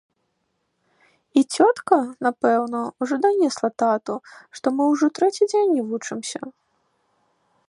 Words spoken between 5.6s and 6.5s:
не вучымся.